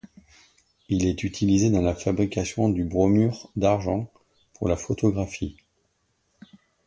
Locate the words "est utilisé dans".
1.05-1.83